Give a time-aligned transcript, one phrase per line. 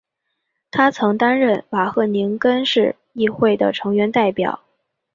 [0.71, 4.59] 他曾担任瓦赫宁根市议会的成员代表。